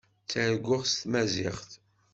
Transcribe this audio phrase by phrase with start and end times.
[0.23, 1.71] Ttarguɣ s tmaziɣt.